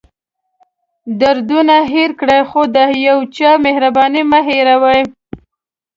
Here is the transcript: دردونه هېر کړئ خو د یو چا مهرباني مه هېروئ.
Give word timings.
دردونه 1.21 1.75
هېر 1.93 2.11
کړئ 2.19 2.41
خو 2.49 2.61
د 2.75 2.77
یو 3.07 3.17
چا 3.35 3.51
مهرباني 3.65 4.21
مه 4.31 4.39
هېروئ. 4.47 5.01